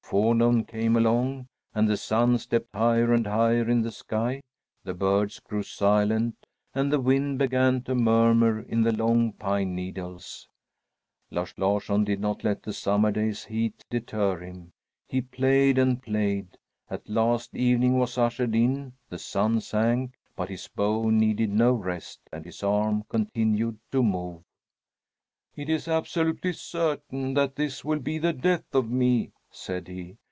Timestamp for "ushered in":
18.17-18.91